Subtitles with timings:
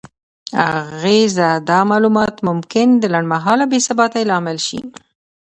[0.75, 4.79] اغیزه: دا معلومات ممکن د لنډمهاله بې ثباتۍ لامل شي؛